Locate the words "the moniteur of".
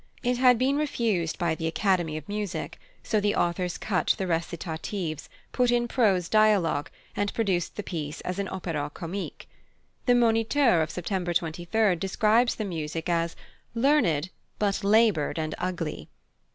10.07-10.89